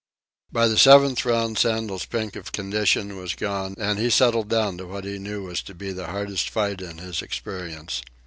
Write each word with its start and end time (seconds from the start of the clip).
By 0.51 0.67
the 0.67 0.79
seventh 0.79 1.23
round 1.25 1.59
Sandel's 1.59 2.05
pink 2.05 2.35
of 2.35 2.51
condition 2.51 3.17
was 3.17 3.35
gone, 3.35 3.75
and 3.77 3.99
he 3.99 4.09
settled 4.09 4.49
down 4.49 4.79
to 4.79 4.87
what 4.87 5.05
he 5.05 5.19
knew 5.19 5.43
was 5.43 5.61
to 5.61 5.75
be 5.75 5.91
the 5.91 6.07
hardest 6.07 6.49
fight 6.49 6.81
in 6.81 6.97
his 6.97 7.21
experience. 7.21 8.01